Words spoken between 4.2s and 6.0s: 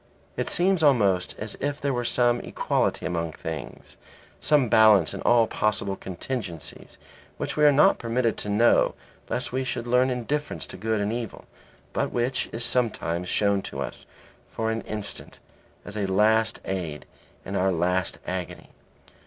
some balance in all possible